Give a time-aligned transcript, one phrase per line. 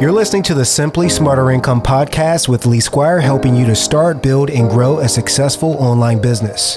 [0.00, 4.24] You're listening to the Simply Smarter Income podcast with Lee Squire, helping you to start,
[4.24, 6.74] build, and grow a successful online business.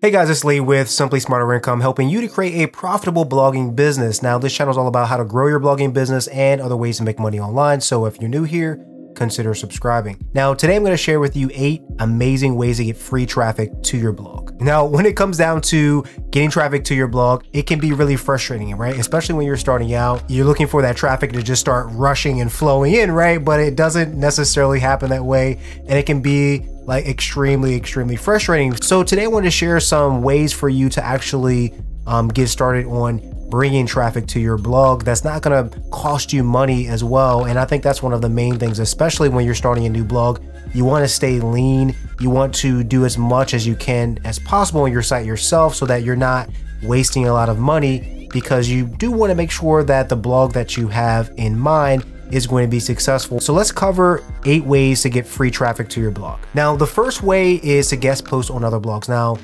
[0.00, 3.76] Hey guys, it's Lee with Simply Smarter Income, helping you to create a profitable blogging
[3.76, 4.22] business.
[4.22, 6.96] Now, this channel is all about how to grow your blogging business and other ways
[6.96, 7.82] to make money online.
[7.82, 8.84] So, if you're new here,
[9.14, 10.20] consider subscribing.
[10.34, 13.70] Now, today I'm going to share with you eight amazing ways to get free traffic
[13.84, 14.60] to your blog.
[14.60, 18.16] Now, when it comes down to getting traffic to your blog, it can be really
[18.16, 18.98] frustrating, right?
[18.98, 22.52] Especially when you're starting out, you're looking for that traffic to just start rushing and
[22.52, 23.42] flowing in, right?
[23.44, 25.58] But it doesn't necessarily happen that way.
[25.80, 28.74] And it can be like extremely, extremely frustrating.
[28.76, 31.74] So today I want to share some ways for you to actually
[32.06, 36.42] um, get started on bringing traffic to your blog that's not going to cost you
[36.42, 37.44] money as well.
[37.44, 40.04] And I think that's one of the main things, especially when you're starting a new
[40.04, 40.42] blog.
[40.72, 41.94] You want to stay lean.
[42.18, 45.74] You want to do as much as you can as possible on your site yourself
[45.74, 46.48] so that you're not
[46.82, 50.54] wasting a lot of money because you do want to make sure that the blog
[50.54, 53.38] that you have in mind is going to be successful.
[53.38, 56.40] So let's cover eight ways to get free traffic to your blog.
[56.54, 59.10] Now, the first way is to guest post on other blogs.
[59.10, 59.36] Now,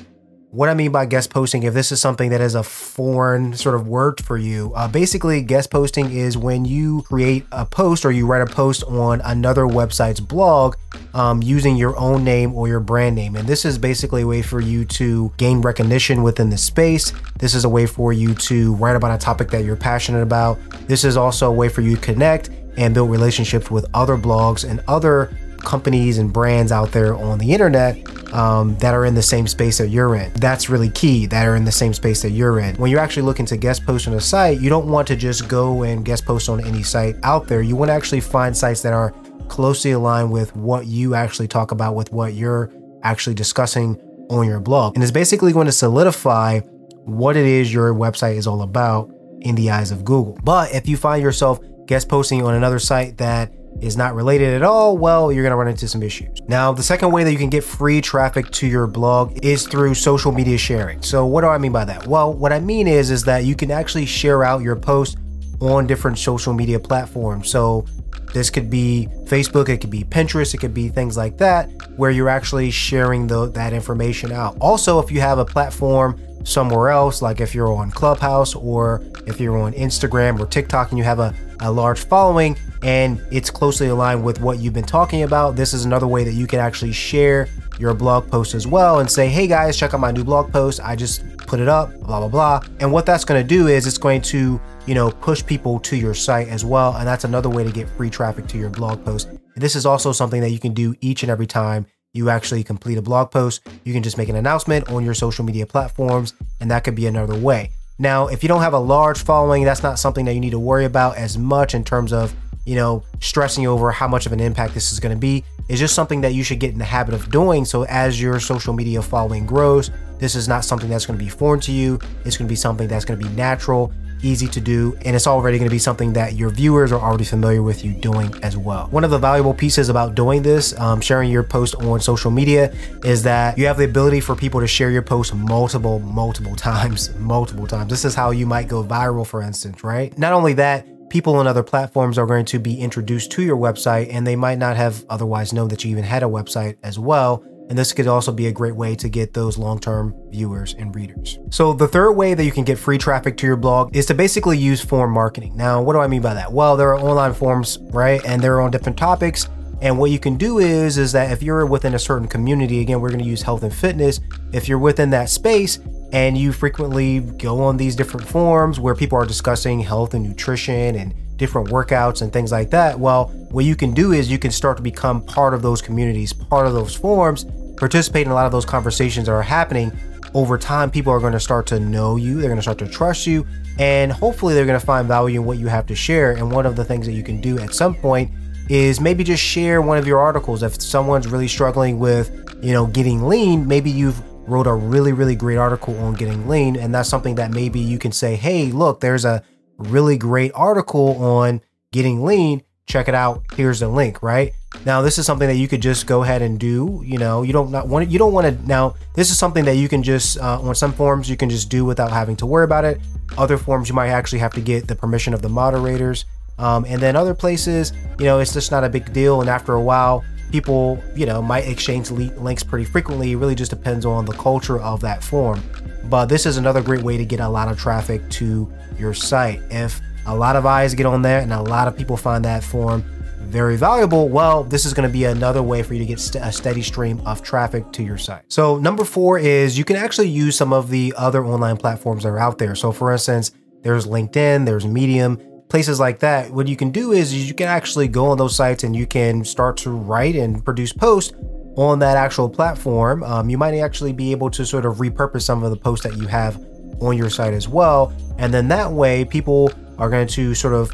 [0.51, 3.75] what I mean by guest posting, if this is something that is a foreign sort
[3.75, 8.11] of word for you, uh, basically guest posting is when you create a post or
[8.11, 10.75] you write a post on another website's blog
[11.13, 13.35] um, using your own name or your brand name.
[13.35, 17.13] And this is basically a way for you to gain recognition within the space.
[17.37, 20.57] This is a way for you to write about a topic that you're passionate about.
[20.87, 24.67] This is also a way for you to connect and build relationships with other blogs
[24.67, 25.31] and other
[25.63, 27.97] companies and brands out there on the internet
[28.33, 30.31] um, that are in the same space that you're in.
[30.33, 32.75] That's really key, that are in the same space that you're in.
[32.75, 35.47] When you're actually looking to guest post on a site, you don't want to just
[35.47, 37.61] go and guest post on any site out there.
[37.61, 39.13] You want to actually find sites that are
[39.47, 42.71] closely aligned with what you actually talk about, with what you're
[43.03, 44.95] actually discussing on your blog.
[44.95, 46.59] And it's basically going to solidify
[47.05, 49.09] what it is your website is all about
[49.41, 50.37] in the eyes of Google.
[50.43, 53.51] But if you find yourself guest posting on another site that
[53.81, 56.37] is not related at all, well, you're gonna run into some issues.
[56.47, 59.95] Now, the second way that you can get free traffic to your blog is through
[59.95, 61.01] social media sharing.
[61.01, 62.07] So what do I mean by that?
[62.07, 65.17] Well, what I mean is, is that you can actually share out your post
[65.61, 67.49] on different social media platforms.
[67.49, 67.85] So
[68.33, 72.11] this could be Facebook, it could be Pinterest, it could be things like that, where
[72.11, 74.57] you're actually sharing the, that information out.
[74.59, 79.39] Also, if you have a platform somewhere else, like if you're on Clubhouse or if
[79.39, 83.87] you're on Instagram or TikTok and you have a, a large following and it's closely
[83.87, 86.91] aligned with what you've been talking about, this is another way that you can actually
[86.91, 87.47] share
[87.77, 90.79] your blog post as well and say, hey guys, check out my new blog post.
[90.83, 92.61] I just put it up, blah, blah, blah.
[92.79, 95.95] And what that's going to do is it's going to, you know, push people to
[95.95, 96.95] your site as well.
[96.95, 99.29] And that's another way to get free traffic to your blog post.
[99.55, 102.97] This is also something that you can do each and every time you actually complete
[102.97, 103.61] a blog post.
[103.83, 107.07] You can just make an announcement on your social media platforms, and that could be
[107.07, 107.71] another way.
[107.99, 110.59] Now, if you don't have a large following, that's not something that you need to
[110.59, 112.33] worry about as much in terms of,
[112.69, 115.43] you know, stressing over how much of an impact this is going to be.
[115.67, 117.65] It's just something that you should get in the habit of doing.
[117.65, 121.31] So as your social media following grows, this is not something that's going to be
[121.31, 121.97] foreign to you.
[122.25, 123.91] It's going to be something that's going to be natural
[124.21, 127.23] easy to do, and it's already going to be something that your viewers are already
[127.23, 128.87] familiar with you doing as well.
[128.87, 132.73] One of the valuable pieces about doing this, um, sharing your post on social media,
[133.05, 137.15] is that you have the ability for people to share your post multiple, multiple times,
[137.15, 137.89] multiple times.
[137.89, 140.15] This is how you might go viral, for instance, right?
[140.17, 144.13] Not only that, people on other platforms are going to be introduced to your website
[144.13, 147.43] and they might not have otherwise known that you even had a website as well.
[147.69, 150.93] And this could also be a great way to get those long term viewers and
[150.95, 151.37] readers.
[151.51, 154.15] So, the third way that you can get free traffic to your blog is to
[154.15, 155.55] basically use form marketing.
[155.55, 156.51] Now, what do I mean by that?
[156.51, 158.25] Well, there are online forums, right?
[158.25, 159.47] And they're on different topics.
[159.81, 162.99] And what you can do is, is that if you're within a certain community, again,
[162.99, 164.19] we're going to use health and fitness.
[164.51, 165.79] If you're within that space
[166.11, 170.95] and you frequently go on these different forums where people are discussing health and nutrition
[170.95, 174.51] and different workouts and things like that, well, what you can do is you can
[174.51, 177.45] start to become part of those communities, part of those forums,
[177.77, 179.91] participate in a lot of those conversations that are happening,
[180.33, 182.35] over time, people are going to start to know you.
[182.35, 183.47] They're going to start to trust you.
[183.79, 186.31] And hopefully, they're going to find value in what you have to share.
[186.33, 188.31] And one of the things that you can do at some point
[188.69, 190.61] is maybe just share one of your articles.
[190.61, 192.29] If someone's really struggling with,
[192.61, 196.75] you know, getting lean, maybe you've wrote a really, really great article on getting lean.
[196.75, 199.43] And that's something that maybe you can say, hey, look, there's a
[199.77, 201.61] really great article on
[201.91, 202.63] getting lean.
[202.87, 203.43] Check it out.
[203.55, 204.51] Here's the link, right?
[204.85, 207.03] Now, this is something that you could just go ahead and do.
[207.05, 208.11] You know, you don't not want it.
[208.11, 208.67] you don't want to.
[208.67, 211.69] Now, this is something that you can just uh, on some forms you can just
[211.69, 212.99] do without having to worry about it.
[213.37, 216.25] Other forms you might actually have to get the permission of the moderators.
[216.57, 219.41] Um, and then other places, you know, it's just not a big deal.
[219.41, 223.31] And after a while, people, you know, might exchange links pretty frequently.
[223.31, 225.63] It really just depends on the culture of that forum.
[226.05, 229.61] But this is another great way to get a lot of traffic to your site.
[229.69, 232.63] If a lot of eyes get on there and a lot of people find that
[232.63, 233.03] forum
[233.39, 236.43] very valuable, well, this is going to be another way for you to get st
[236.43, 238.43] a steady stream of traffic to your site.
[238.47, 242.29] So number four is you can actually use some of the other online platforms that
[242.29, 242.75] are out there.
[242.75, 243.51] So for instance,
[243.81, 246.51] there's LinkedIn, there's Medium, places like that.
[246.51, 249.45] What you can do is you can actually go on those sites and you can
[249.45, 251.33] start to write and produce posts
[251.77, 253.23] on that actual platform.
[253.23, 256.17] Um, you might actually be able to sort of repurpose some of the posts that
[256.17, 256.59] you have
[257.01, 258.11] on your site as well.
[258.37, 260.91] And then that way people are going to sort of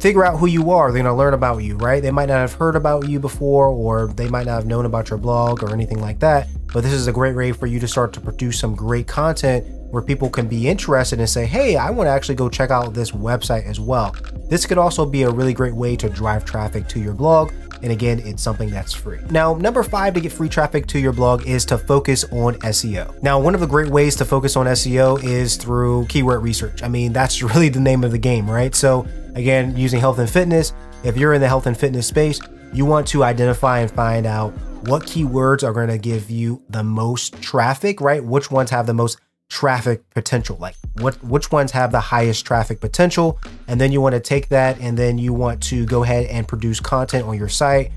[0.00, 0.92] figure out who you are.
[0.92, 2.02] They're going to learn about you, right?
[2.02, 5.10] They might not have heard about you before, or they might not have known about
[5.10, 6.48] your blog or anything like that.
[6.72, 9.66] But this is a great way for you to start to produce some great content
[9.94, 12.92] where people can be interested and say, hey, I want to actually go check out
[12.92, 14.14] this website as well.
[14.50, 17.52] This could also be a really great way to drive traffic to your blog.
[17.82, 19.20] And again, it's something that's free.
[19.30, 23.22] Now, number five to get free traffic to your blog is to focus on SEO.
[23.22, 26.82] Now, one of the great ways to focus on SEO is through keyword research.
[26.82, 28.74] I mean, that's really the name of the game, right?
[28.74, 32.40] So Again, using health and fitness, if you're in the health and fitness space,
[32.72, 34.50] you want to identify and find out
[34.86, 38.22] what keywords are going to give you the most traffic, right?
[38.22, 39.18] Which ones have the most
[39.48, 40.56] traffic potential?
[40.60, 43.38] Like what which ones have the highest traffic potential?
[43.68, 46.46] And then you want to take that and then you want to go ahead and
[46.46, 47.90] produce content on your site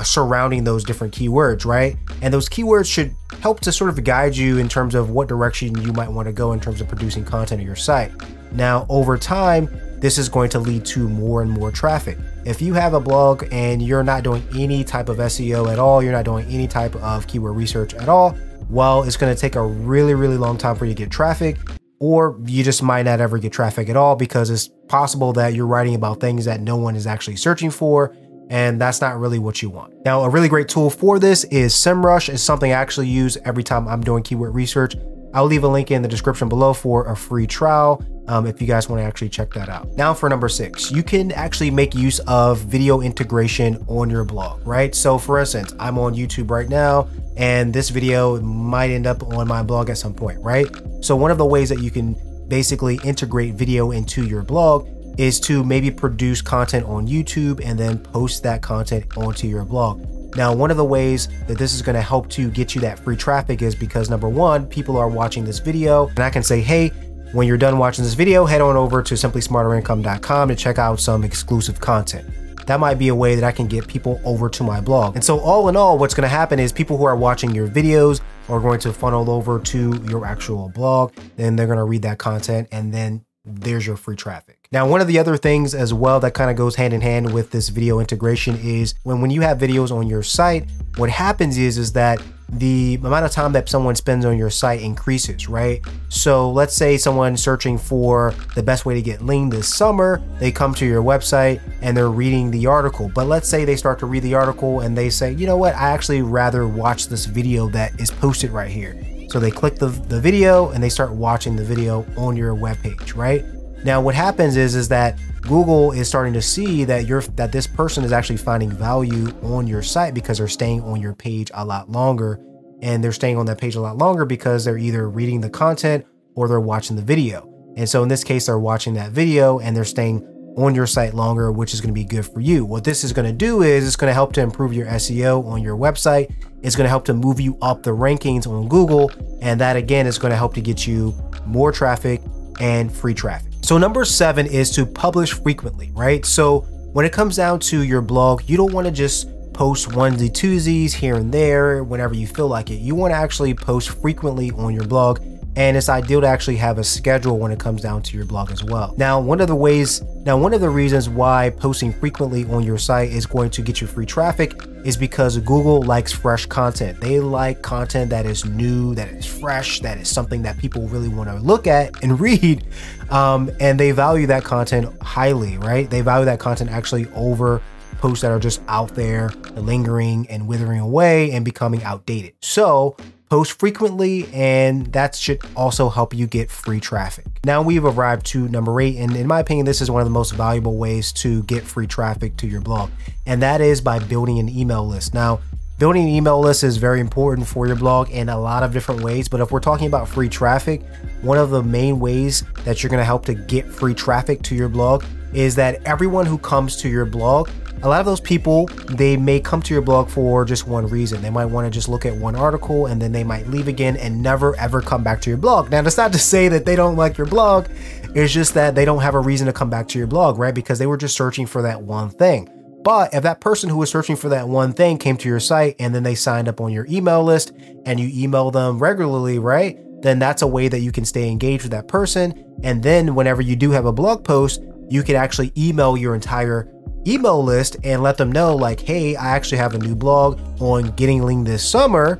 [0.00, 1.96] uh, surrounding those different keywords, right?
[2.20, 5.80] And those keywords should help to sort of guide you in terms of what direction
[5.82, 8.10] you might want to go in terms of producing content on your site.
[8.50, 9.68] Now, over time,
[10.00, 12.18] this is going to lead to more and more traffic.
[12.44, 16.02] If you have a blog and you're not doing any type of SEO at all,
[16.02, 18.36] you're not doing any type of keyword research at all,
[18.68, 21.56] well, it's to take a really, really long time for you to get traffic,
[22.00, 25.66] or you just might not ever get traffic at all because it's possible that you're
[25.66, 28.14] writing about things that no one is actually searching for.
[28.50, 29.94] And that's not really what you want.
[30.04, 32.28] Now, a really great tool for this is SEMrush.
[32.28, 34.96] It's something I actually use every time I'm doing keyword research.
[35.32, 38.68] I'll leave a link in the description below for a free trial um, if you
[38.68, 39.88] guys want to actually check that out.
[39.96, 44.64] Now for number six, you can actually make use of video integration on your blog,
[44.64, 44.94] right?
[44.94, 49.48] So for instance, I'm on YouTube right now and this video might end up on
[49.48, 50.66] my blog at some point, right?
[51.00, 52.16] So one of the ways that you can
[52.48, 54.88] basically integrate video into your blog
[55.18, 60.04] is to maybe produce content on YouTube and then post that content onto your blog.
[60.36, 62.98] Now, one of the ways that this is going to help to get you that
[62.98, 66.60] free traffic is because number one, people are watching this video and I can say,
[66.60, 66.88] hey,
[67.32, 71.24] when you're done watching this video, head on over to simplysmarterincome.com to check out some
[71.24, 72.28] exclusive content.
[72.66, 75.14] That might be a way that I can get people over to my blog.
[75.14, 78.20] And so all in all, what's gonna happen is people who are watching your videos
[78.48, 81.12] are going to funnel over to your actual blog.
[81.36, 84.68] Then they're gonna read that content and then there's your free traffic.
[84.72, 87.32] Now, one of the other things as well that kind of goes hand in hand
[87.32, 91.58] with this video integration is when, when you have videos on your site, what happens
[91.58, 95.80] is, is that the amount of time that someone spends on your site increases, right?
[96.08, 100.52] So let's say someone searching for the best way to get lean this summer, they
[100.52, 103.10] come to your website and they're reading the article.
[103.14, 105.74] But let's say they start to read the article and they say, you know what,
[105.74, 108.96] I actually rather watch this video that is posted right here.
[109.30, 113.16] So they click the, the video and they start watching the video on your webpage,
[113.16, 113.44] right?
[113.84, 117.66] Now what happens is is that Google is starting to see that you're that this
[117.66, 121.64] person is actually finding value on your site because they're staying on your page a
[121.64, 122.40] lot longer
[122.80, 126.06] and they're staying on that page a lot longer because they're either reading the content
[126.34, 127.50] or they're watching the video.
[127.76, 130.26] And so in this case they're watching that video and they're staying
[130.56, 132.64] on your site longer, which is going to be good for you.
[132.64, 135.44] What this is going to do is it's going to help to improve your SEO
[135.46, 136.32] on your website.
[136.62, 139.10] It's going to help to move you up the rankings on Google.
[139.42, 141.14] And that again is going to help to get you
[141.44, 142.22] more traffic
[142.60, 143.53] and free traffic.
[143.64, 146.22] So number seven is to publish frequently, right?
[146.26, 146.60] So
[146.92, 150.92] when it comes down to your blog, you don't want to just post onesie twosies
[150.92, 152.74] here and there whenever you feel like it.
[152.74, 155.20] You want to actually post frequently on your blog
[155.56, 158.50] and it's ideal to actually have a schedule when it comes down to your blog
[158.50, 158.94] as well.
[158.98, 162.76] Now, one of the ways, now one of the reasons why posting frequently on your
[162.76, 164.52] site is going to get you free traffic
[164.84, 167.00] is because Google likes fresh content.
[167.00, 171.08] They like content that is new, that is fresh, that is something that people really
[171.08, 172.64] want to look at and read.
[173.10, 175.88] Um, and they value that content highly, right?
[175.88, 177.60] They value that content actually over
[177.98, 182.34] posts that are just out there lingering and withering away and becoming outdated.
[182.42, 182.96] So
[183.34, 187.26] post frequently, and that should also help you get free traffic.
[187.44, 190.12] Now we've arrived to number eight, and in my opinion, this is one of the
[190.12, 192.92] most valuable ways to get free traffic to your blog,
[193.26, 195.14] and that is by building an email list.
[195.14, 195.40] Now,
[195.76, 199.00] Building an email list is very important for your blog in a lot of different
[199.00, 200.82] ways, but if we're talking about free traffic,
[201.20, 204.54] one of the main ways that you're going to help to get free traffic to
[204.54, 207.50] your blog is that everyone who comes to your blog
[207.84, 211.20] a lot of those people, they may come to your blog for just one reason.
[211.20, 213.98] They might want to just look at one article and then they might leave again
[213.98, 215.70] and never ever come back to your blog.
[215.70, 217.66] Now, that's not to say that they don't like your blog.
[218.14, 220.54] It's just that they don't have a reason to come back to your blog, right?
[220.54, 222.48] Because they were just searching for that one thing.
[222.82, 225.76] But if that person who was searching for that one thing came to your site
[225.78, 227.52] and then they signed up on your email list
[227.84, 229.78] and you email them regularly, right?
[230.00, 232.44] Then that's a way that you can stay engaged with that person.
[232.62, 236.70] And then whenever you do have a blog post, you can actually email your entire
[237.06, 240.90] email list and let them know like, hey, I actually have a new blog on
[240.96, 242.16] getting lean this summer.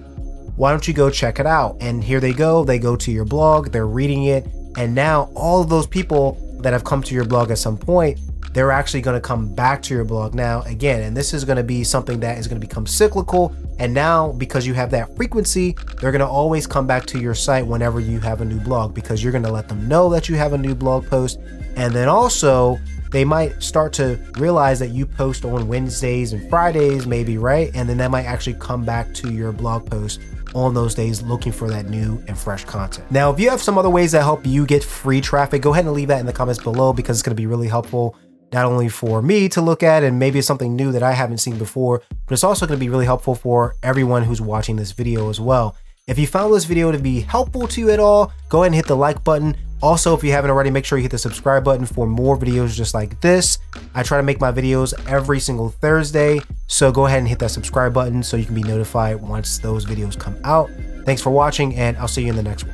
[0.56, 1.76] Why don't you go check it out?
[1.80, 2.64] And here they go.
[2.64, 4.46] They go to your blog, they're reading it.
[4.76, 8.20] And now all of those people that have come to your blog at some point,
[8.52, 11.02] they're actually going to come back to your blog now again.
[11.02, 13.54] And this is going to be something that is going to become cyclical.
[13.80, 17.34] And now, because you have that frequency, they're going to always come back to your
[17.34, 20.28] site whenever you have a new blog because you're going to let them know that
[20.28, 21.40] you have a new blog post.
[21.76, 22.78] And then also,
[23.14, 27.71] they might start to realize that you post on Wednesdays and Fridays, maybe, right?
[27.73, 30.21] And then that might actually come back to your blog post
[30.52, 33.09] on those days looking for that new and fresh content.
[33.12, 35.85] Now, if you have some other ways that help you get free traffic, go ahead
[35.85, 38.16] and leave that in the comments below because it's to be really helpful
[38.52, 41.38] not only for me to look at and maybe it's something new that I haven't
[41.38, 45.30] seen before, but it's also to be really helpful for everyone who's watching this video
[45.30, 45.76] as well.
[46.06, 48.75] If you found this video to be helpful to you at all, go ahead and
[48.75, 49.56] hit the like button.
[49.84, 52.74] Also, if you haven't already, make sure you hit the subscribe button for more videos
[52.74, 53.58] just like this.
[53.94, 57.50] I try to make my videos every single Thursday, so go ahead and hit that
[57.50, 60.70] subscribe button so you can be notified once those videos come out.
[61.04, 62.72] Thanks for watching, and I'll see you in the next one.